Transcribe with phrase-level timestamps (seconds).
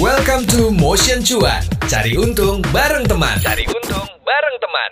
[0.00, 1.60] Welcome to Motion Cuan.
[1.84, 3.36] Cari untung bareng teman.
[3.44, 4.90] Cari untung bareng teman.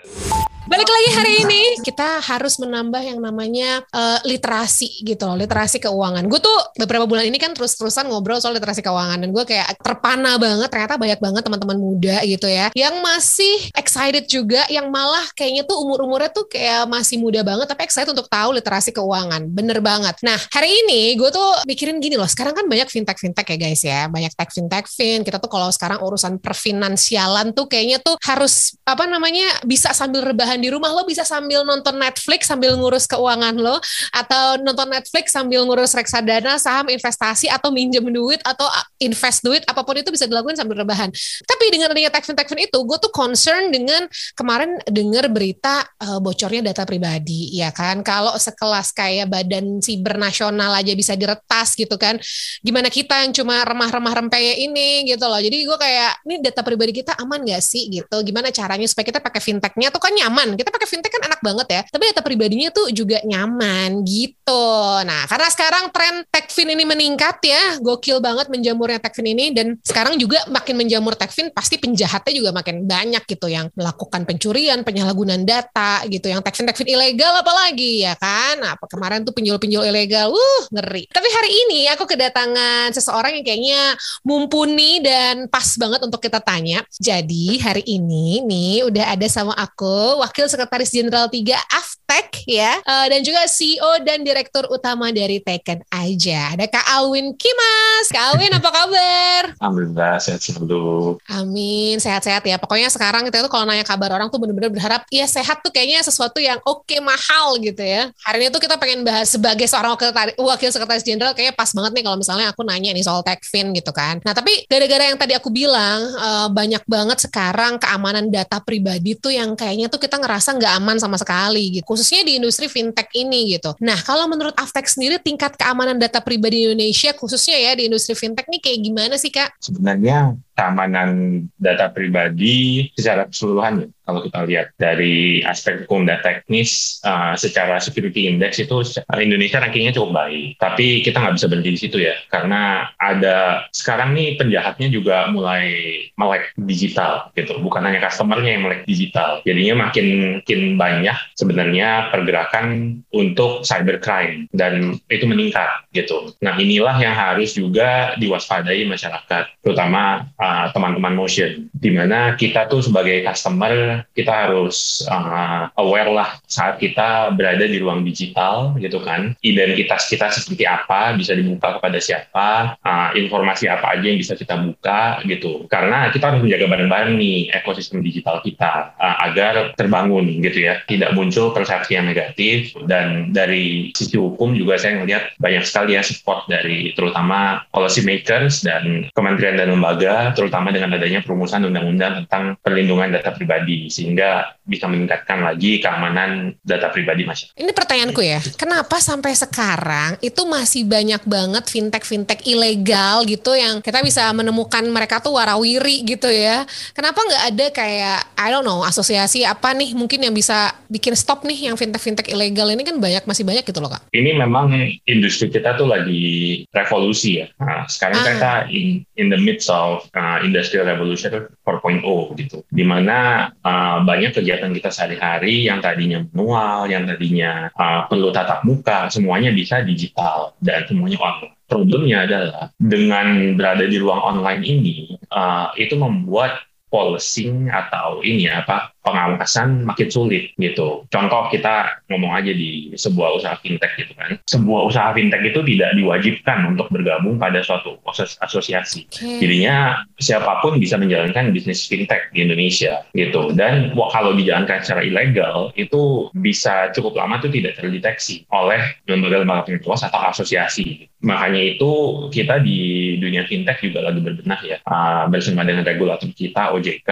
[0.69, 6.21] Balik lagi hari ini kita harus menambah yang namanya uh, literasi gitu loh, literasi keuangan.
[6.29, 10.37] Gue tuh beberapa bulan ini kan terus-terusan ngobrol soal literasi keuangan dan gue kayak terpana
[10.37, 15.65] banget ternyata banyak banget teman-teman muda gitu ya yang masih excited juga, yang malah kayaknya
[15.65, 19.49] tuh umur-umurnya tuh kayak masih muda banget tapi excited untuk tahu literasi keuangan.
[19.49, 20.21] Bener banget.
[20.21, 24.05] Nah hari ini gue tuh mikirin gini loh, sekarang kan banyak fintech-fintech ya guys ya,
[24.05, 25.25] banyak tech fintech fin.
[25.25, 30.58] Kita tuh kalau sekarang urusan perfinansialan tuh kayaknya tuh harus apa namanya bisa sambil rebahan
[30.59, 33.79] di rumah lo bisa sambil nonton Netflix sambil ngurus keuangan lo
[34.11, 38.67] atau nonton Netflix sambil ngurus reksadana, saham, investasi atau minjem duit atau
[38.99, 41.09] invest duit apa pun itu bisa dilakukan sambil rebahan.
[41.43, 46.71] Tapi dengan adanya Techfin Techfin itu, gue tuh concern dengan kemarin dengar berita uh, bocornya
[46.71, 48.03] data pribadi, ya kan?
[48.03, 52.19] Kalau sekelas kayak Badan Siber Nasional aja bisa diretas gitu kan,
[52.59, 55.39] gimana kita yang cuma remah-remah rempeye ini gitu loh.
[55.39, 58.17] Jadi gue kayak ini data pribadi kita aman gak sih gitu?
[58.21, 60.59] Gimana caranya supaya kita pakai fintechnya tuh kan nyaman?
[60.59, 64.67] Kita pakai fintech kan enak banget ya, tapi data pribadinya tuh juga nyaman gitu.
[65.07, 68.51] Nah, karena sekarang tren techfin ini meningkat ya, gokil banget
[68.89, 73.45] menjamurnya techfin ini dan sekarang juga makin menjamur techfin pasti penjahatnya juga makin banyak gitu
[73.45, 78.57] yang melakukan pencurian, penyalahgunaan data gitu, yang techfin techfin ilegal apalagi ya kan.
[78.57, 81.05] Nah, kemarin tuh pinjol-pinjol ilegal, uh ngeri.
[81.13, 83.81] Tapi hari ini aku kedatangan seseorang yang kayaknya
[84.25, 86.81] mumpuni dan pas banget untuk kita tanya.
[86.97, 93.05] Jadi hari ini nih udah ada sama aku wakil sekretaris Jenderal 3 Aftek ya, uh,
[93.05, 96.57] dan juga CEO dan Direktur Utama dari Teken Aja.
[96.57, 98.09] Ada Kak Alwin Kimas.
[98.09, 99.43] Kak Alwin apa kabar?
[99.59, 101.19] Alhamdulillah sehat selalu.
[101.27, 102.55] Amin, sehat-sehat ya.
[102.55, 105.99] Pokoknya sekarang kita tuh kalau nanya kabar orang tuh bener-bener berharap ya sehat tuh kayaknya
[106.03, 108.11] sesuatu yang oke okay, mahal gitu ya.
[108.23, 111.91] Hari ini tuh kita pengen bahas sebagai seorang wakil, wakil sekretaris jenderal kayaknya pas banget
[111.99, 114.23] nih kalau misalnya aku nanya nih soal Techfin gitu kan.
[114.23, 119.35] Nah tapi gara-gara yang tadi aku bilang uh, banyak banget sekarang keamanan data pribadi tuh
[119.35, 121.85] yang kayaknya tuh kita ngerasa nggak aman sama sekali gitu.
[121.89, 123.73] Khususnya di industri fintech ini gitu.
[123.81, 128.13] Nah, kalau menurut Aftek sendiri tingkat keamanan data pribadi di Indonesia khususnya ya di industri
[128.13, 129.57] fintech ini kayak gimana sih, Kak?
[129.57, 131.09] Sebenarnya keamanan
[131.57, 133.87] data pribadi secara keseluruhan ya.
[134.09, 138.81] Kalau kita lihat dari aspek hukum dan teknis, uh, secara security index itu
[139.21, 140.57] Indonesia rankingnya cukup baik.
[140.57, 145.69] Tapi kita nggak bisa berhenti di situ ya, karena ada sekarang nih penjahatnya juga mulai
[146.17, 149.45] melek digital gitu, bukan hanya customernya yang melek digital.
[149.45, 156.33] Jadinya makin makin banyak sebenarnya pergerakan untuk cybercrime dan itu meningkat gitu.
[156.41, 162.81] Nah inilah yang harus juga diwaspadai masyarakat, terutama uh, teman-teman motion di mana kita tuh
[162.81, 169.35] sebagai customer kita harus uh, aware lah saat kita berada di ruang digital gitu kan.
[169.43, 174.55] Identitas kita seperti apa bisa dibuka kepada siapa uh, informasi apa aja yang bisa kita
[174.59, 175.65] buka gitu.
[175.67, 180.81] Karena kita harus menjaga bareng-bareng nih ekosistem digital kita uh, agar terbangun gitu ya.
[180.85, 182.73] Tidak muncul persepsi yang negatif.
[182.85, 188.63] Dan dari sisi hukum juga saya melihat banyak sekali ya support dari terutama policy makers
[188.63, 194.87] dan kementerian dan lembaga terutama dengan adanya perumusan undang-undang tentang perlindungan data pribadi sehingga bisa
[194.87, 197.57] meningkatkan lagi keamanan data pribadi masyarakat.
[197.59, 203.99] Ini pertanyaanku ya, kenapa sampai sekarang itu masih banyak banget fintech-fintech ilegal gitu yang kita
[203.99, 206.63] bisa menemukan mereka tuh warawiri gitu ya.
[206.95, 211.43] Kenapa nggak ada kayak I don't know asosiasi apa nih mungkin yang bisa bikin stop
[211.43, 214.07] nih yang fintech-fintech ilegal ini kan banyak masih banyak gitu loh kak.
[214.15, 214.71] Ini memang
[215.03, 217.51] industri kita tuh lagi revolusi ya.
[217.59, 218.25] Nah, sekarang ah.
[218.31, 222.05] kita in, in the midst of uh, uh, Industrial Revolution 4.0
[222.37, 228.35] gitu, di mana uh, banyak kegiatan kita sehari-hari yang tadinya manual, yang tadinya uh, perlu
[228.35, 231.55] tatap muka, semuanya bisa digital dan semuanya online.
[231.69, 234.97] Problemnya adalah dengan berada di ruang online ini,
[235.31, 241.05] uh, itu membuat policing atau ini apa pengawasan makin sulit gitu.
[241.09, 244.37] Contoh kita ngomong aja di sebuah usaha fintech gitu kan.
[244.45, 247.97] Sebuah usaha fintech itu tidak diwajibkan untuk bergabung pada suatu
[248.43, 249.07] asosiasi.
[249.09, 249.39] Okay.
[249.41, 253.55] Jadinya siapa pun bisa menjalankan bisnis fintech di Indonesia gitu.
[253.55, 260.05] Dan kalau dijalankan secara ilegal itu bisa cukup lama tuh tidak terdeteksi oleh lembaga-lembaga pengawas
[260.05, 261.09] atau asosiasi.
[261.19, 261.91] Makanya itu
[262.31, 262.79] kita di
[263.19, 264.77] dunia fintech juga lagi berbenah ya.
[264.87, 267.09] Uh, bersama dengan regulator kita OJK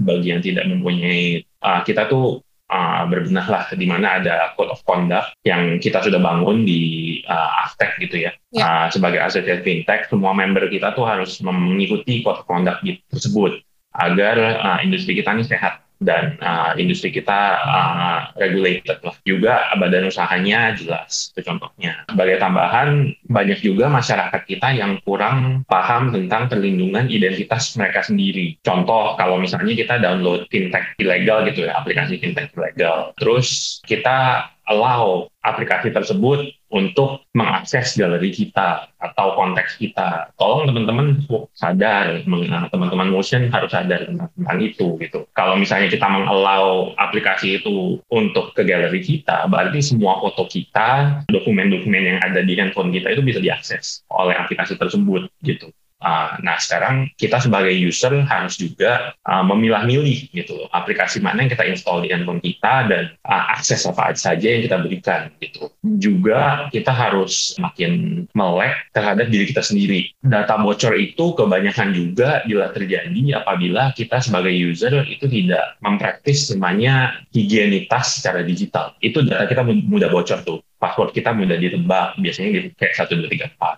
[0.00, 2.40] bagi yang tidak mempunyai uh, kita tuh
[2.70, 6.82] uh, berbenah lah di mana ada code of conduct yang kita sudah bangun di
[7.26, 8.32] uh, Aftek gitu ya.
[8.54, 8.62] Yeah.
[8.62, 8.64] Ya.
[8.64, 12.80] Uh, sebagai asosiasi fintech, semua member kita tuh harus mengikuti code of conduct
[13.10, 13.60] tersebut
[13.98, 19.14] agar uh, industri kita ini sehat dan uh, industri kita uh, regulated lah.
[19.22, 22.08] Juga badan usahanya jelas, itu contohnya.
[22.08, 28.56] Sebagai tambahan, banyak juga masyarakat kita yang kurang paham tentang perlindungan identitas mereka sendiri.
[28.64, 35.28] Contoh, kalau misalnya kita download fintech ilegal gitu ya, aplikasi fintech ilegal, terus kita allow
[35.44, 40.30] aplikasi tersebut untuk mengakses galeri kita atau konteks kita.
[40.38, 41.18] Tolong teman-teman
[41.52, 42.22] sadar,
[42.70, 45.26] teman-teman motion harus sadar tentang itu gitu.
[45.34, 52.16] Kalau misalnya kita mengallow aplikasi itu untuk ke galeri kita, berarti semua foto kita, dokumen-dokumen
[52.16, 55.74] yang ada di handphone kita itu bisa diakses oleh aplikasi tersebut gitu.
[56.00, 61.68] Uh, nah sekarang kita sebagai user harus juga uh, memilah-milih gitu aplikasi mana yang kita
[61.68, 65.68] install di handphone kita dan uh, akses apa saja yang kita berikan gitu.
[66.00, 70.08] Juga kita harus makin melek terhadap diri kita sendiri.
[70.24, 77.20] Data bocor itu kebanyakan juga bila terjadi apabila kita sebagai user itu tidak mempraktis namanya
[77.36, 78.96] higienitas secara digital.
[79.04, 83.28] Itu data kita mudah bocor tuh password kita mudah ditebak, biasanya gitu kayak satu dua
[83.28, 83.76] tiga empat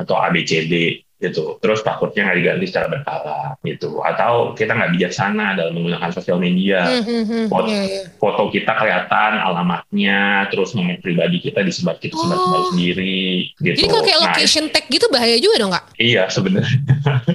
[0.00, 1.58] atau ABCD gitu.
[1.58, 3.98] Terus passwordnya nggak diganti secara berkala gitu.
[4.02, 7.02] Atau kita nggak bijaksana dalam menggunakan sosial media.
[7.02, 7.50] Mm-hmm.
[7.50, 8.06] Foto, yeah, yeah.
[8.22, 12.70] foto kita kelihatan alamatnya, terus nomor pribadi kita disebar kita sebar sebar Oh.
[12.74, 13.78] sendiri gitu.
[13.82, 15.84] Jadi kalau kayak Nah, location tag gitu bahaya juga dong kak?
[15.96, 16.78] Iya sebenarnya.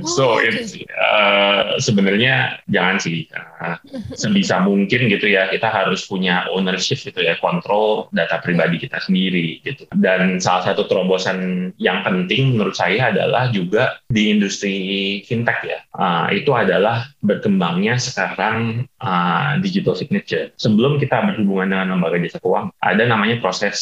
[0.04, 0.44] Oh, so oke.
[0.44, 3.80] it's, uh, sebenarnya jangan sih uh,
[4.20, 9.64] sebisa mungkin gitu ya kita harus punya ownership gitu ya kontrol data pribadi kita sendiri
[9.64, 9.88] gitu.
[9.96, 13.73] Dan salah satu terobosan yang penting menurut saya adalah juga
[14.10, 14.74] di industri
[15.26, 20.52] fintech ya uh, itu adalah berkembangnya sekarang uh, digital signature.
[20.60, 23.78] Sebelum kita berhubungan dengan lembaga jasa keuangan ada namanya proses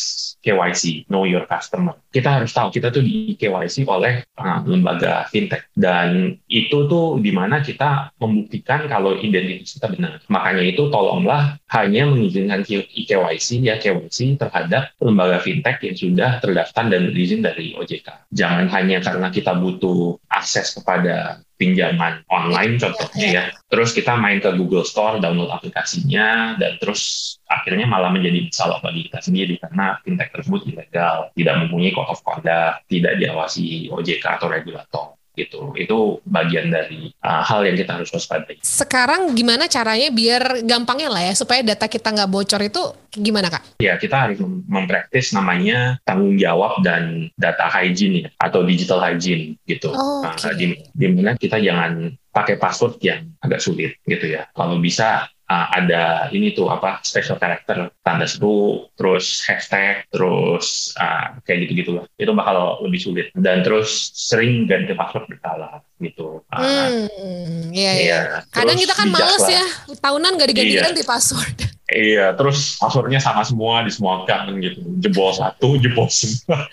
[0.45, 1.97] KYC, Know Your Customer.
[2.13, 7.33] Kita harus tahu kita tuh di KYC oleh uh, lembaga fintech dan itu tuh di
[7.33, 10.13] mana kita membuktikan kalau identitas kita benar.
[10.29, 17.09] Makanya itu tolonglah hanya mengizinkan KYC ya KYC terhadap lembaga fintech yang sudah terdaftar dan
[17.09, 18.29] berizin dari OJK.
[18.33, 19.80] Jangan hanya karena kita butuh
[20.29, 23.43] akses kepada pinjaman online contohnya ya.
[23.69, 29.05] Terus kita main ke Google Store, download aplikasinya, dan terus akhirnya malah menjadi masalah bagi
[29.09, 34.49] kita sendiri karena fintech tersebut ilegal, tidak mempunyai code of conduct, tidak diawasi OJK atau
[34.49, 35.71] regulator gitu.
[35.75, 38.59] Itu bagian dari uh, hal yang kita harus waspadai.
[38.61, 43.79] Sekarang gimana caranya biar gampangnya lah ya supaya data kita nggak bocor itu gimana kak?
[43.83, 49.59] Ya, kita harus mem- mempraktis namanya tanggung jawab dan data hygiene ya, atau digital hygiene
[49.67, 49.91] gitu.
[49.91, 50.55] Oh, Nah, oke.
[50.55, 54.47] di, di mana kita jangan pakai password yang agak sulit gitu ya.
[54.55, 61.35] Kalau bisa uh, ada ini tuh apa special character tanda seru, terus hashtag, terus uh,
[61.43, 62.05] kayak gitu-gitu lah.
[62.15, 63.27] Itu bakal lebih sulit.
[63.35, 66.39] Dan terus sering ganti password berkala gitu.
[66.47, 66.63] Uh,
[67.11, 67.99] Hmm, iya iya.
[68.01, 68.19] Iya.
[68.49, 69.51] Kadang kita kan males lah.
[69.59, 69.65] ya,
[69.99, 70.51] tahunan gak Iya.
[70.55, 71.57] diganti-ganti password.
[71.91, 74.79] Iya, terus passwordnya sama semua di semua account gitu.
[75.03, 76.63] Jebol satu, jebol semua.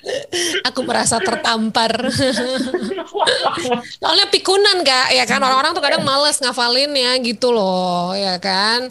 [0.70, 1.90] Aku merasa tertampar.
[3.98, 8.86] Soalnya pikunan kak, ya kan orang-orang tuh kadang males ngafalin ya gitu loh, ya kan.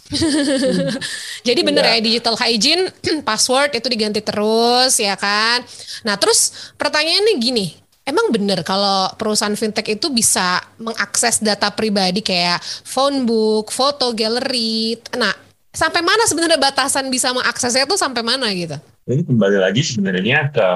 [1.47, 1.95] Jadi bener Iya.
[1.95, 2.91] ya digital hygiene,
[3.27, 5.63] password itu diganti terus, ya kan.
[6.03, 7.71] Nah terus pertanyaannya gini,
[8.03, 14.99] emang bener kalau perusahaan fintech itu bisa mengakses data pribadi kayak phone book, foto gallery.
[15.15, 15.46] Nah
[15.77, 18.73] sampai mana sebenarnya batasan bisa mengaksesnya itu sampai mana gitu?
[19.05, 20.67] Ini kembali lagi sebenarnya ke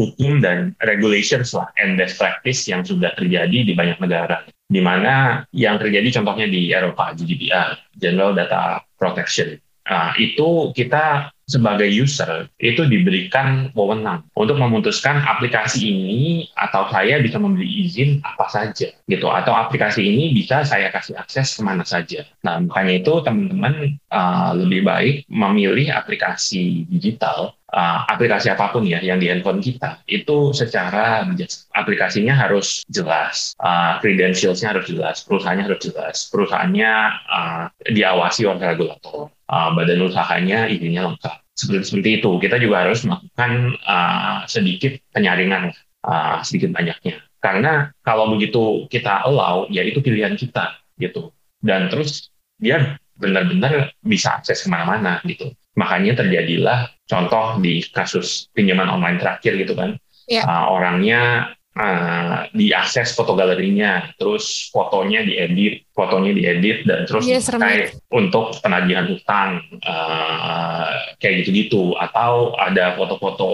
[0.00, 4.48] hukum dan regulations lah and best practice yang sudah terjadi di banyak negara.
[4.64, 9.60] Di mana yang terjadi contohnya di Eropa, GDPR, General Data Protection.
[9.84, 16.22] Nah, itu kita sebagai user itu diberikan wewenang untuk memutuskan aplikasi ini
[16.56, 19.26] atau saya bisa memberi izin apa saja gitu.
[19.28, 22.24] Atau aplikasi ini bisa saya kasih akses ke mana saja.
[22.42, 29.02] Nah makanya itu teman-teman uh, lebih baik memilih aplikasi digital uh, aplikasi apa pun ya
[29.02, 29.98] yang di handphone kita.
[30.06, 31.26] Itu secara
[31.74, 36.92] aplikasinya harus jelas, uh, credentialsnya harus jelas, perusahaannya harus jelas, perusahaannya
[37.26, 41.34] uh, diawasi oleh regulator, uh, badan usahanya izinnya lengkap.
[41.54, 45.70] Seperti seperti itu kita juga harus melakukan uh, sedikit penyaringan
[46.02, 47.22] uh, sedikit banyaknya.
[47.38, 51.30] Karena kalau begitu kita allow, ya itu pilihan kita gitu.
[51.60, 55.52] Dan terus dia benar-benar bisa akses ke mana-mana gitu.
[55.76, 60.00] Makanya terjadilah contoh di kasus pinjaman online terakhir gitu kan.
[60.24, 60.42] Iya.
[60.48, 67.60] Uh, orangnya uh, diakses foto galerinya, terus fotonya diedit, fotonya diedit dan terus Iya, serem
[67.62, 69.50] dipakai untuk penagihan hutang
[69.82, 71.98] uh, kayak gitu-gitu.
[71.98, 73.50] Atau ada foto-foto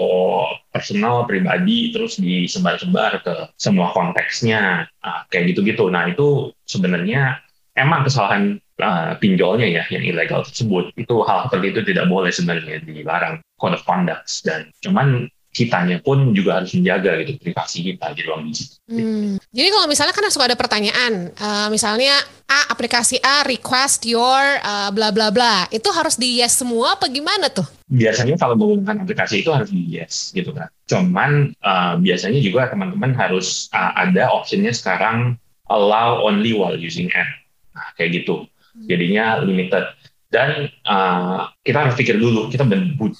[0.69, 4.85] personal pribadi terus disebar-sebar ke semua konteksnya.
[5.01, 5.89] Uh, kayak gitu-gitu.
[5.89, 7.41] Nah itu sebenarnya
[7.73, 10.93] emang kesalahan uh, pinjolnya ya yang ilegal tersebut.
[10.93, 13.41] Itu hal seperti itu tidak boleh sebenarnya dilarang.
[13.61, 18.47] Code of conduct dan cuman kitanya pun juga harus menjaga gitu privasi kita di ruang
[18.47, 18.79] digital.
[18.87, 19.35] Hmm.
[19.51, 22.15] Jadi kalau misalnya kan suka ada pertanyaan, uh, misalnya
[22.47, 27.11] A aplikasi A request your uh, bla bla bla, itu harus di yes semua apa
[27.11, 27.67] gimana tuh?
[27.91, 30.71] Biasanya kalau menggunakan aplikasi itu harus di yes gitu kan.
[30.87, 35.35] Cuman uh, biasanya juga teman-teman harus uh, ada optionnya sekarang
[35.67, 37.27] allow only while using app.
[37.75, 38.47] Nah, kayak gitu.
[38.47, 38.87] Hmm.
[38.87, 39.83] Jadinya limited
[40.31, 42.63] dan uh, kita harus pikir dulu kita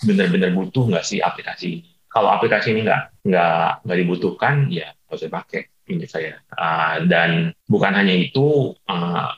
[0.07, 5.15] benar-benar butuh nggak sih aplikasi ini kalau aplikasi ini nggak nggak nggak dibutuhkan ya nggak
[5.15, 6.39] usah pakai ini saya.
[6.55, 9.31] Uh, dan bukan hanya itu uh,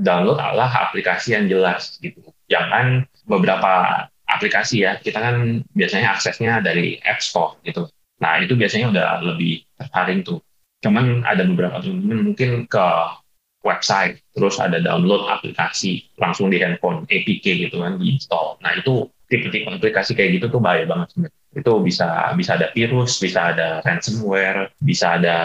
[0.00, 2.20] download adalah aplikasi yang jelas gitu.
[2.48, 7.88] Jangan beberapa aplikasi ya kita kan biasanya aksesnya dari App Store gitu.
[8.20, 10.40] Nah itu biasanya udah lebih tertarik tuh.
[10.80, 12.86] Cuman ada beberapa teman mungkin ke
[13.64, 19.72] website terus ada download aplikasi langsung di handphone APK gitu kan diinstal nah itu tipe-tipe
[19.72, 24.74] aplikasi kayak gitu tuh bahaya banget sebenarnya itu bisa bisa ada virus, bisa ada ransomware,
[24.82, 25.36] bisa ada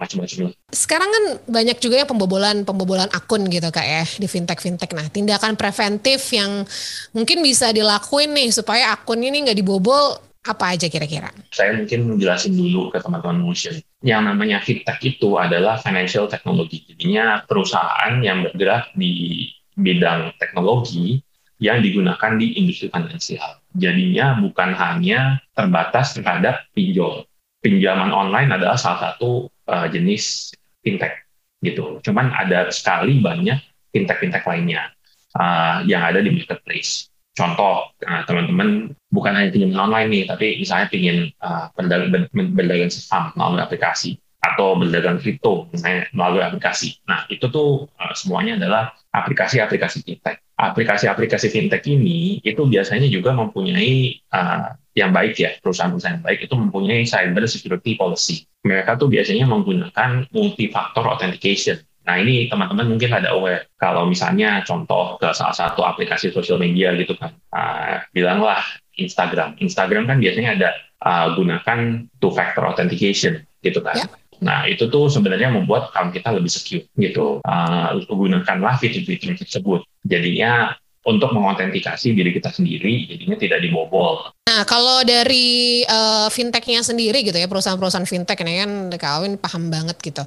[0.00, 0.56] macam-macam.
[0.72, 4.90] Sekarang kan banyak juga yang pembobolan pembobolan akun gitu kak ya di fintech fintech.
[4.96, 6.64] Nah tindakan preventif yang
[7.12, 11.28] mungkin bisa dilakuin nih supaya akun ini nggak dibobol apa aja kira-kira?
[11.52, 13.76] Saya mungkin jelasin dulu ke teman-teman Motion.
[14.00, 16.80] Yang namanya fintech itu adalah financial technology.
[16.88, 19.44] Jadinya perusahaan yang bergerak di
[19.76, 21.20] bidang teknologi
[21.60, 23.59] yang digunakan di industri finansial.
[23.76, 27.26] Jadinya bukan hanya terbatas terhadap pinjol.
[27.60, 30.50] Pinjaman online adalah salah satu uh, jenis
[30.80, 31.28] fintech
[31.60, 32.00] gitu.
[32.00, 33.60] Cuman ada sekali banyak
[33.92, 34.90] fintech-fintech lainnya
[35.36, 37.12] uh, yang ada di marketplace.
[37.36, 43.62] Contoh, uh, teman-teman bukan hanya pinjaman online nih, tapi misalnya ingin uh, berdagang, saham melalui
[43.62, 45.68] aplikasi atau berdagang kripto
[46.16, 46.96] melalui aplikasi.
[47.04, 50.40] Nah, itu tuh uh, semuanya adalah aplikasi-aplikasi fintech.
[50.60, 56.52] Aplikasi-aplikasi fintech ini itu biasanya juga mempunyai uh, yang baik ya, perusahaan-perusahaan yang baik itu
[56.52, 58.44] mempunyai cyber security policy.
[58.68, 61.80] Mereka tuh biasanya menggunakan multi-factor authentication.
[62.04, 63.72] Nah, ini teman-teman mungkin ada aware.
[63.80, 68.60] Kalau misalnya contoh ke salah satu aplikasi sosial media gitu kan, uh, bilanglah
[69.00, 69.56] Instagram.
[69.64, 70.68] Instagram kan biasanya ada
[71.00, 73.96] uh, gunakan two-factor authentication gitu kan.
[73.96, 74.12] Yeah.
[74.40, 77.44] Nah, itu tuh sebenarnya membuat account kita lebih secure gitu.
[77.44, 79.80] Uh, gunakanlah fitur-fitur tersebut.
[80.04, 84.32] Jadinya untuk mengotentikasi diri kita sendiri, jadinya tidak dibobol.
[84.48, 89.96] Nah, kalau dari uh, fintechnya sendiri gitu ya, perusahaan-perusahaan fintech ini kan Kawin paham banget
[90.00, 90.24] gitu.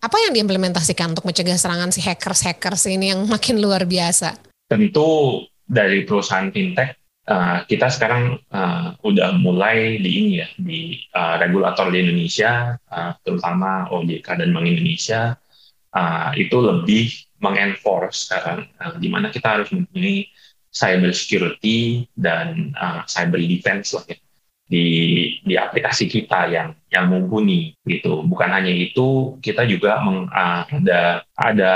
[0.00, 4.36] Apa yang diimplementasikan untuk mencegah serangan si hackers-hackers ini yang makin luar biasa?
[4.68, 6.99] Tentu dari perusahaan fintech
[7.30, 13.14] uh, kita sekarang uh, udah mulai di ini ya di uh, regulator di Indonesia, uh,
[13.22, 15.38] terutama OJK dan Bank Indonesia
[15.94, 20.26] uh, itu lebih mengenforce sekarang, uh, di mana kita harus mempunyai
[20.70, 24.18] cyber security dan uh, cyber defense lah ya
[24.70, 24.86] di
[25.42, 28.22] di aplikasi kita yang yang mumpuni gitu.
[28.22, 31.74] Bukan hanya itu, kita juga meng, uh, ada ada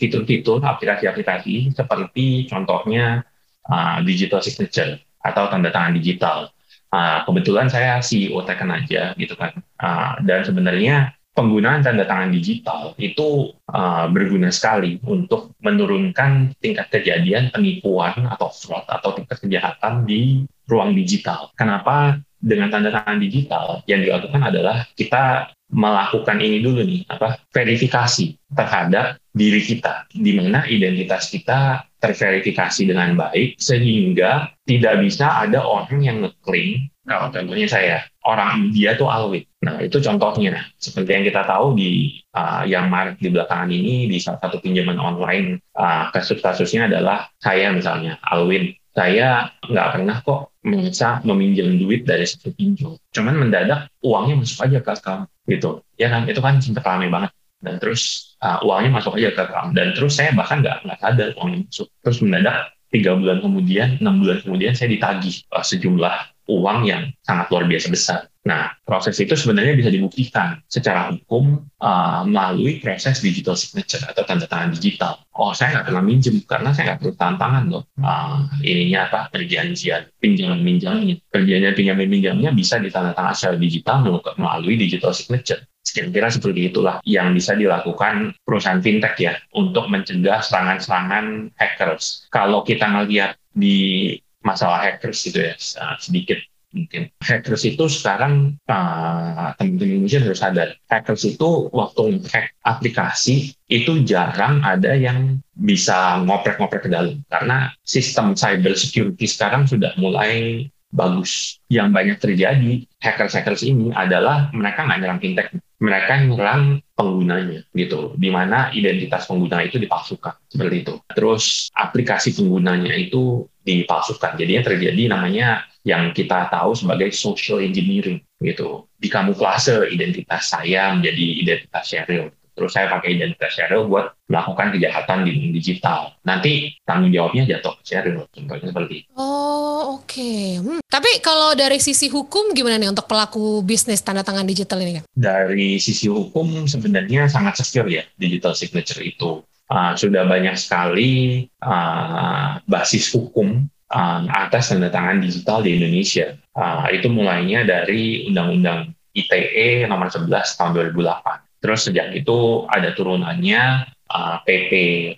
[0.00, 3.28] fitur-fitur aplikasi-aplikasi seperti contohnya
[3.68, 6.48] uh, digital signature atau tanda tangan digital.
[6.90, 9.54] Uh, kebetulan saya CEO Tekken aja gitu kan.
[9.78, 17.54] Uh, dan sebenarnya penggunaan tanda tangan digital itu uh, berguna sekali untuk menurunkan tingkat kejadian
[17.54, 21.54] penipuan atau fraud atau tingkat kejahatan di ruang digital.
[21.54, 28.34] Kenapa dengan tanda tangan digital yang dilakukan adalah kita melakukan ini dulu nih apa verifikasi
[28.50, 36.00] terhadap diri kita di mana identitas kita terverifikasi dengan baik sehingga tidak bisa ada orang
[36.02, 37.96] yang ngeklaim kalau contohnya saya
[38.26, 40.56] orang dia tuh alwit nah itu contohnya.
[40.80, 44.96] Seperti yang kita tahu di uh, yang maret di belakangan ini di salah satu pinjaman
[44.96, 52.26] online uh, kasus-kasusnya adalah saya misalnya alwin saya nggak pernah kok bisa meminjam duit dari
[52.26, 52.98] satu pinjol.
[53.14, 55.70] Cuman mendadak uangnya masuk aja ke account gitu.
[56.00, 56.26] Ya kan?
[56.26, 60.16] Itu kan sempat ramai banget dan terus uh, uangnya masuk aja ke account dan terus
[60.16, 62.56] saya bahkan nggak nggak sadar uangnya masuk terus mendadak
[62.90, 66.16] tiga bulan kemudian enam bulan kemudian saya ditagih uh, sejumlah
[66.50, 68.20] uang yang sangat luar biasa besar.
[68.40, 74.48] Nah, proses itu sebenarnya bisa dibuktikan secara hukum uh, melalui proses digital signature atau tanda
[74.48, 75.20] tangan digital.
[75.36, 77.84] Oh, saya nggak pernah minjem karena saya nggak perlu tantangan loh.
[78.00, 79.20] Uh, ininya apa?
[79.28, 81.20] Perjanjian pinjaman minjamnya.
[81.28, 83.96] Perjanjian pinjaman minjamnya bisa ditandatangan secara digital
[84.40, 85.60] melalui digital signature.
[85.90, 92.26] Kira-kira seperti itulah yang bisa dilakukan perusahaan fintech ya untuk mencegah serangan-serangan hackers.
[92.30, 95.54] Kalau kita ngelihat di masalah hackers gitu ya
[96.00, 97.10] sedikit mungkin.
[97.22, 104.62] Hackers itu sekarang uh, teman-teman Indonesia harus sadar, hackers itu waktu hack aplikasi itu jarang
[104.62, 111.58] ada yang bisa ngoprek-ngoprek ke dalam karena sistem cyber security sekarang sudah mulai bagus.
[111.70, 115.48] Yang banyak terjadi hackers-hackers ini adalah mereka nggak nyerang fintech,
[115.80, 120.94] mereka nyerang penggunanya gitu, di mana identitas pengguna itu dipalsukan seperti itu.
[121.16, 124.36] Terus aplikasi penggunanya itu dipalsukan.
[124.36, 128.84] Jadinya terjadi namanya yang kita tahu sebagai social engineering gitu.
[129.00, 135.50] Dikamuflase identitas saya menjadi identitas Sheryl terus saya pakai identitas Sheryl buat melakukan kejahatan di
[135.50, 136.14] digital.
[136.22, 139.08] Nanti tanggung jawabnya jatuh ke Sheryl, contohnya seperti itu.
[139.18, 140.06] Oh, oke.
[140.06, 140.58] Okay.
[140.60, 140.80] Hmm.
[140.86, 145.04] Tapi kalau dari sisi hukum gimana nih untuk pelaku bisnis tanda tangan digital ini kan?
[145.14, 149.42] Dari sisi hukum sebenarnya sangat secure ya digital signature itu.
[149.70, 156.34] Uh, sudah banyak sekali uh, basis hukum uh, atas tanda tangan digital di Indonesia.
[156.58, 163.84] Uh, itu mulainya dari Undang-Undang ITE nomor 11 tahun 2008 Terus sejak itu ada turunannya
[164.10, 164.72] uh, PP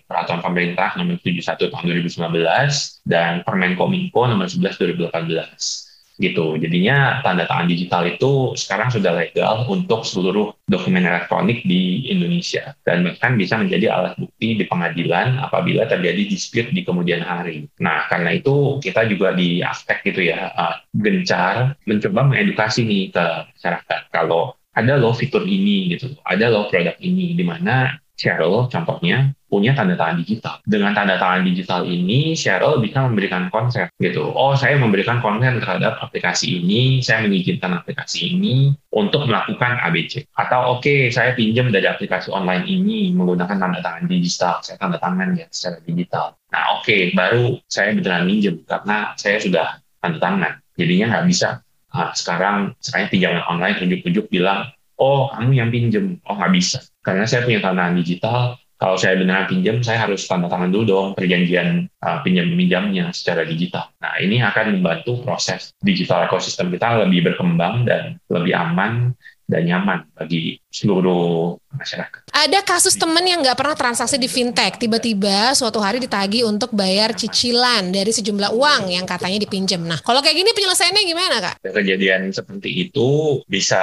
[0.04, 6.60] Peraturan Pemerintah nomor 71 tahun 2019 dan Permen Kominfo nomor 11 2018 gitu.
[6.60, 13.02] Jadinya tanda tangan digital itu sekarang sudah legal untuk seluruh dokumen elektronik di Indonesia dan
[13.02, 17.66] bahkan bisa menjadi alat bukti di pengadilan apabila terjadi dispute di kemudian hari.
[17.80, 23.26] Nah, karena itu kita juga di aspek gitu ya uh, gencar mencoba mengedukasi nih ke
[23.56, 29.34] masyarakat kalau ada loh fitur ini gitu, ada loh produk ini di mana Cheryl contohnya
[29.50, 30.62] punya tanda tangan digital.
[30.64, 34.32] Dengan tanda tangan digital ini, Cheryl bisa memberikan konsep gitu.
[34.32, 40.24] Oh, saya memberikan konsen terhadap aplikasi ini, saya mengizinkan aplikasi ini untuk melakukan ABC.
[40.38, 44.96] Atau oke, okay, saya pinjam dari aplikasi online ini menggunakan tanda tangan digital, saya tanda
[45.02, 46.26] tangan ya secara digital.
[46.54, 50.52] Nah, oke, okay, baru saya beneran minjem karena saya sudah tanda tangan.
[50.80, 51.60] Jadinya nggak bisa
[51.92, 56.78] Nah, sekarang saya pinjaman online tunjuk-tunjuk bilang, oh kamu yang pinjem, oh nggak bisa.
[57.04, 61.08] Karena saya punya tantangan digital, kalau saya benar pinjam, saya harus tanda tangan dulu dong
[61.14, 63.94] perjanjian uh, pinjam minjamnya secara digital.
[64.02, 69.14] Nah, ini akan membantu proses digital ekosistem kita lebih berkembang dan lebih aman
[69.52, 72.32] dan nyaman bagi seluruh masyarakat.
[72.32, 77.12] Ada kasus teman yang nggak pernah transaksi di fintech, tiba-tiba suatu hari ditagi untuk bayar
[77.12, 79.84] cicilan dari sejumlah uang yang katanya dipinjam.
[79.84, 81.60] Nah, kalau kayak gini penyelesaiannya gimana kak?
[81.60, 83.82] Kejadian seperti itu bisa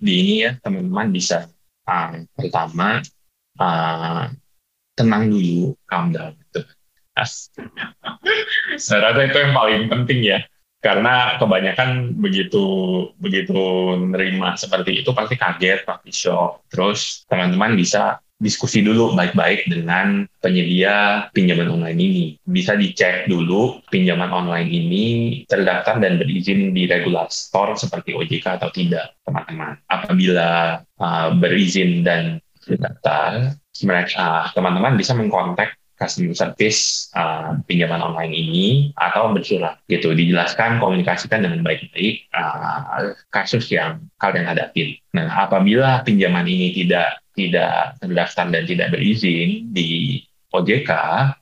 [0.00, 1.44] di ini ya teman-teman bisa
[1.84, 3.04] uh, pertama
[3.60, 4.32] uh,
[4.96, 6.32] tenang dulu, calm down.
[8.76, 10.40] Saya rasa itu yang paling penting ya
[10.80, 12.64] karena kebanyakan begitu
[13.18, 13.56] begitu
[13.98, 21.28] nerima seperti itu pasti kaget pasti shock terus teman-teman bisa diskusi dulu baik-baik dengan penyedia
[21.32, 22.26] pinjaman online ini.
[22.44, 25.04] Bisa dicek dulu pinjaman online ini
[25.48, 29.80] terdaftar dan berizin di regulator seperti OJK atau tidak, teman-teman.
[29.88, 38.66] Apabila uh, berizin dan terdaftar, mereka teman-teman bisa mengkontak customer service uh, pinjaman online ini
[38.96, 45.00] atau bersurat gitu dijelaskan komunikasikan dengan baik-baik uh, kasus yang kalian hadapi.
[45.16, 50.20] Nah apabila pinjaman ini tidak tidak terdaftar dan tidak berizin di
[50.52, 50.90] OJK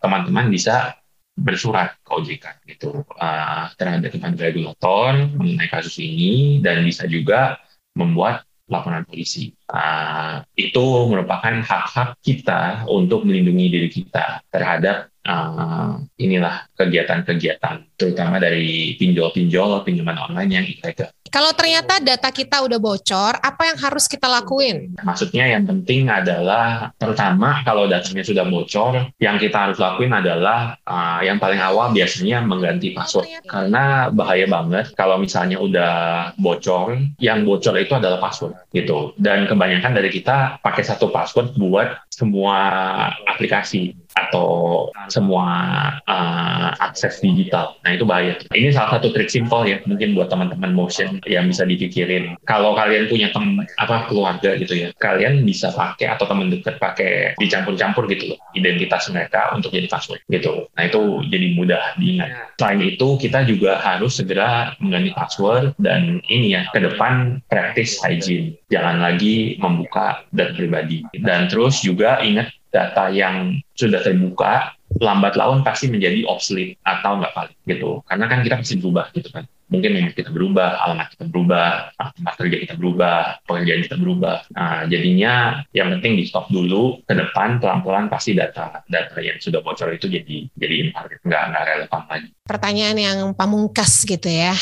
[0.02, 0.94] teman-teman bisa
[1.34, 7.58] bersurat ke OJK gitu uh, terhadap teman regulator mengenai kasus ini dan bisa juga
[7.98, 9.52] membuat laporan polisi.
[9.68, 18.94] Uh, itu merupakan hak-hak kita untuk melindungi diri kita terhadap uh, inilah kegiatan-kegiatan, terutama dari
[19.00, 21.10] pinjol-pinjol pinjaman online yang ilegal.
[21.34, 24.94] Kalau ternyata data kita udah bocor, apa yang harus kita lakuin?
[25.02, 31.26] Maksudnya yang penting adalah pertama kalau datanya sudah bocor, yang kita harus lakuin adalah uh,
[31.26, 33.26] yang paling awal biasanya mengganti password.
[33.26, 35.94] Oh, Karena bahaya banget kalau misalnya udah
[36.38, 39.10] bocor, yang bocor itu adalah password gitu.
[39.18, 42.62] Dan kebanyakan dari kita pakai satu password buat semua
[43.26, 45.46] aplikasi atau semua
[46.06, 47.74] uh, akses digital.
[47.82, 48.38] Nah itu bahaya.
[48.54, 52.38] Ini salah satu trik simpel ya mungkin buat teman-teman motion yang bisa dipikirin.
[52.46, 57.34] Kalau kalian punya teman apa keluarga gitu ya, kalian bisa pakai atau teman dekat pakai
[57.42, 60.70] dicampur-campur gitu loh identitas mereka untuk jadi password gitu.
[60.78, 62.54] Nah itu jadi mudah diingat.
[62.58, 68.54] Selain itu kita juga harus segera mengganti password dan ini ya ke depan practice hygiene.
[68.70, 71.02] Jangan lagi membuka data pribadi.
[71.18, 77.32] Dan terus juga ingat data yang sudah terbuka lambat laun pasti menjadi obsolete atau nggak
[77.34, 78.02] valid gitu.
[78.10, 79.46] Karena kan kita pasti berubah gitu kan.
[79.64, 84.36] Mungkin nomor kita berubah alamat kita berubah tempat kerja kita berubah pekerjaan kita berubah.
[84.54, 89.64] Nah jadinya yang penting di stop dulu ke depan pelan-pelan pasti data data yang sudah
[89.64, 90.94] bocor itu jadi jadi
[91.26, 92.28] nggak nggak relevan lagi.
[92.44, 94.54] Pertanyaan yang pamungkas gitu ya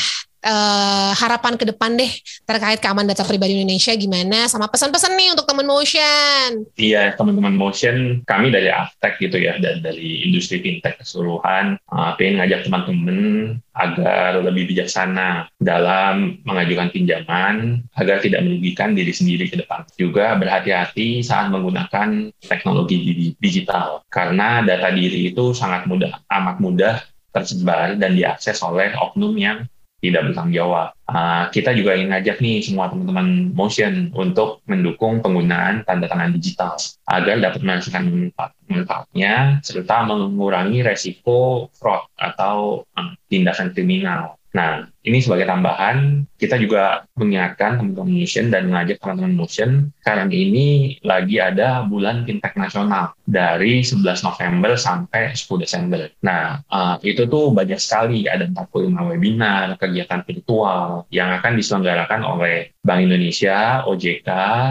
[0.43, 2.11] uh, harapan ke depan deh
[2.43, 6.67] terkait keamanan data pribadi Indonesia gimana sama pesan-pesan nih untuk teman motion.
[6.75, 12.43] Iya, teman-teman motion kami dari Aftek gitu ya dan dari industri fintech keseluruhan uh, pengen
[12.43, 13.19] ngajak teman-teman
[13.73, 19.87] agar lebih bijaksana dalam mengajukan pinjaman agar tidak merugikan diri sendiri ke depan.
[19.97, 26.95] Juga berhati-hati saat menggunakan teknologi digital karena data diri itu sangat mudah, amat mudah
[27.33, 29.65] tersebar dan diakses oleh oknum yang
[30.03, 30.91] tidak bertanggung jawab.
[31.07, 36.75] Uh, kita juga ingin ngajak nih semua teman-teman motion untuk mendukung penggunaan tanda tangan digital
[37.07, 38.29] agar dapat merasakan
[38.67, 44.35] manfaatnya serta mengurangi resiko fraud atau uh, tindakan kriminal.
[44.51, 50.97] Nah, ini sebagai tambahan, kita juga mengingatkan teman-teman Motion dan mengajak teman-teman Motion, sekarang ini
[51.03, 56.07] lagi ada bulan fintech nasional dari 11 November sampai 10 Desember.
[56.23, 62.71] Nah, uh, itu tuh banyak sekali, ada 45 webinar, kegiatan virtual yang akan diselenggarakan oleh
[62.83, 64.29] Bank Indonesia, OJK,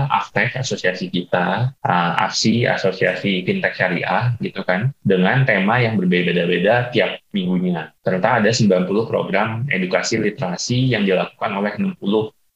[0.09, 7.21] Aftek, asosiasi kita, uh, AFSI, Asosiasi Fintech Syariah, gitu kan, dengan tema yang berbeda-beda tiap
[7.33, 7.93] minggunya.
[8.05, 11.99] Ternyata ada 90 program edukasi literasi yang dilakukan oleh 60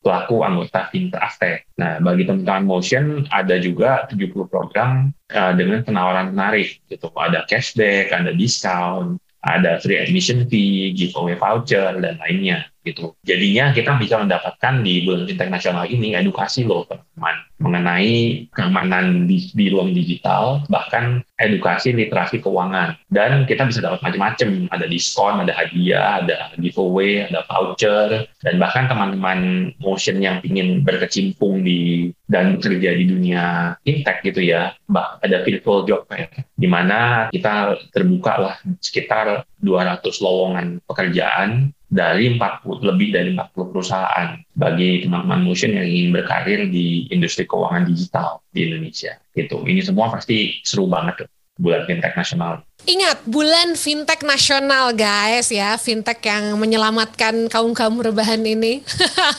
[0.06, 1.66] pelaku anggota Fintech.
[1.82, 7.10] Nah, bagi teman-teman Motion ada juga 70 program uh, dengan penawaran menarik gitu.
[7.10, 13.18] Ada cashback, ada diskon, ada free admission fee, giveaway voucher dan lainnya gitu.
[13.26, 19.48] Jadinya kita bisa mendapatkan di bulan fintech nasional ini edukasi loh teman-teman mengenai keamanan di,
[19.56, 23.00] di ruang digital, bahkan edukasi literasi keuangan.
[23.08, 28.86] Dan kita bisa dapat macam-macam, ada diskon, ada hadiah, ada giveaway, ada voucher, dan bahkan
[28.92, 35.46] teman-teman motion yang ingin berkecimpung di dan bekerja di dunia fintech gitu ya, bah, ada
[35.46, 43.14] virtual job fair, di mana kita terbuka lah sekitar 200 lowongan pekerjaan dari 40 lebih
[43.14, 49.14] dari 40 perusahaan bagi teman-teman motion yang ingin berkarir di industri keuangan digital di Indonesia.
[49.30, 49.62] Gitu.
[49.62, 52.60] Ini semua pasti seru banget bulan fintech nasional.
[52.86, 58.84] Ingat bulan fintech nasional guys ya, fintech yang menyelamatkan kaum kaum rebahan ini.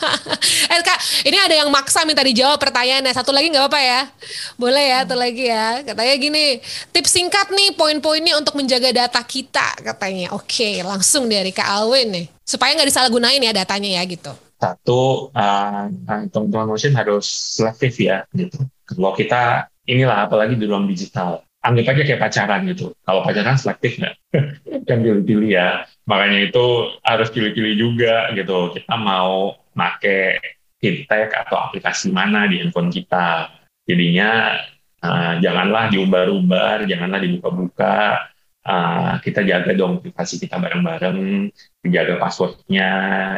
[0.73, 3.13] eh kak, ini ada yang maksa minta dijawab pertanyaannya.
[3.15, 4.01] Satu lagi nggak apa-apa ya?
[4.59, 5.79] Boleh ya, satu lagi ya.
[5.85, 6.45] Katanya gini,
[6.91, 10.35] tips singkat nih poin-poinnya untuk menjaga data kita katanya.
[10.35, 14.33] Oke, langsung dari Kak Alwin nih, supaya nggak disalahgunain ya datanya ya gitu.
[14.57, 15.85] Satu, uh,
[16.33, 18.59] teman-teman motion harus selektif ya gitu.
[18.89, 22.93] Kalau kita inilah apalagi di ruang digital anggap aja kayak pacaran gitu.
[23.03, 24.15] Kalau pacaran selektif nggak?
[24.87, 25.83] kan pilih-pilih ya.
[26.07, 26.65] Makanya itu
[27.03, 28.71] harus pilih-pilih juga gitu.
[28.77, 30.39] Kita mau make
[30.77, 33.51] fintech atau aplikasi mana di handphone kita.
[33.87, 34.61] Jadinya
[35.01, 38.29] uh, janganlah diumbar-umbar, janganlah dibuka-buka.
[38.67, 41.47] Uh, kita jaga dong privasi kita bareng-bareng,
[41.87, 42.91] jaga passwordnya,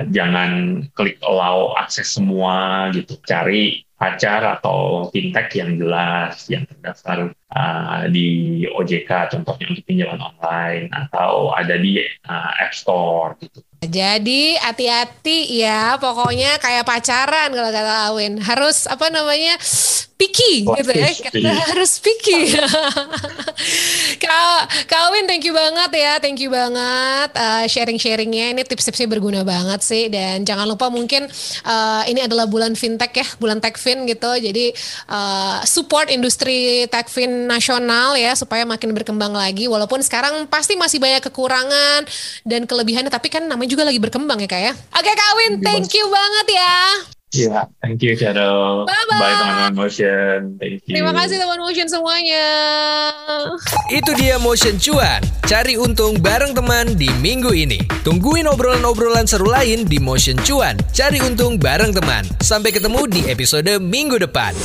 [0.10, 3.13] jangan klik allow akses semua gitu.
[3.21, 10.88] Cari pacar atau fintech yang jelas yang terdaftar uh, di OJK contohnya untuk pinjaman online
[10.95, 13.59] atau ada di uh, App Store gitu.
[13.79, 18.35] Jadi hati-hati ya, pokoknya kayak pacaran kalau kata Awin.
[18.43, 19.55] Harus apa namanya
[20.19, 22.51] picky gitu ya, kita harus picky.
[24.23, 28.51] Kak, Kak Awin thank you banget ya, thank you banget uh, sharing-sharingnya.
[28.51, 30.11] Ini tips-tipsnya berguna banget sih.
[30.11, 31.23] Dan jangan lupa mungkin
[31.63, 34.75] uh, ini adalah bulan fintech ya, bulan techfin gitu, jadi
[35.07, 39.71] uh, support industri techfin nasional ya supaya makin berkembang lagi.
[39.71, 42.03] Walaupun sekarang pasti masih banyak kekurangan
[42.43, 43.07] dan kelebihannya.
[43.07, 44.73] Tapi kan namanya juga lagi berkembang ya kak ya.
[44.73, 46.75] Oke Kawin, thank you banget ya.
[47.29, 48.89] Iya, thank you Shadow.
[48.89, 49.21] Bye bye.
[49.21, 50.38] Bye teman-teman Motion.
[50.58, 50.97] Thank you.
[50.97, 52.47] Terima kasih teman Motion semuanya.
[53.93, 55.21] Itu dia Motion Cuan.
[55.45, 57.77] Cari untung bareng teman di minggu ini.
[58.01, 60.73] Tungguin obrolan-obrolan seru lain di Motion Cuan.
[60.89, 62.25] Cari untung bareng teman.
[62.41, 64.58] Sampai ketemu di episode minggu depan.